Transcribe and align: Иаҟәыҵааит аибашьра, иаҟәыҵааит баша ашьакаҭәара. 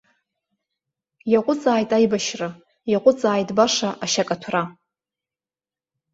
Иаҟәыҵааит 1.31 1.89
аибашьра, 1.97 2.49
иаҟәыҵааит 2.91 3.49
баша 3.57 3.89
ашьакаҭәара. 4.03 4.63